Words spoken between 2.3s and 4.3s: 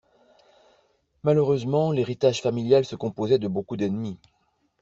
familial se composait de beaucoup d’ennemis.